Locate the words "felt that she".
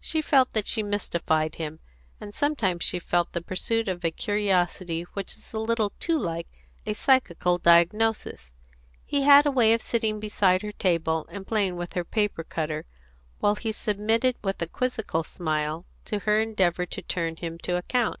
0.22-0.82